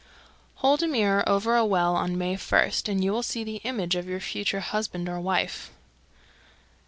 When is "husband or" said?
4.61-5.19